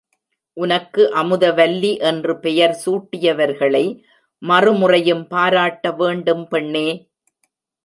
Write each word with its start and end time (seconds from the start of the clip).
உனக்கு 0.57 1.03
அமுதவல்லி 1.15 1.91
என்று 2.01 2.33
பெயர் 2.39 2.73
சூட்டியவர்களை 2.85 3.83
மறுமுறையும் 4.41 5.23
பாராட்ட 5.27 5.91
வேண்டும் 5.93 6.45
பெண்ணே! 6.47 6.87